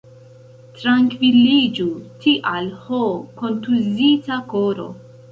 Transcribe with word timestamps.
Trankviliĝu, 0.75 1.85
tial, 2.23 2.69
ho, 2.85 3.01
kontuzita 3.41 4.39
koro! 4.55 4.87